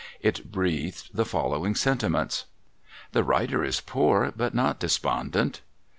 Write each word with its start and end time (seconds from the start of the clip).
It 0.19 0.51
hreathed 0.51 1.09
the 1.13 1.25
following 1.27 1.75
sentiments:' 1.75 2.45
The 3.11 3.23
writer 3.23 3.63
is 3.63 3.81
poor, 3.81 4.33
hut 4.35 4.55
not 4.55 4.79
despondent. 4.79 5.61